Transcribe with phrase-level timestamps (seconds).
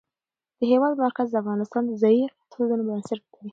[0.59, 3.43] د هېواد مرکز د افغانستان د ځایي اقتصادونو بنسټ دی.